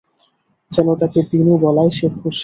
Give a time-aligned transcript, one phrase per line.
[0.71, 2.39] যেন তাকে দিনু বলায় সে খুশি।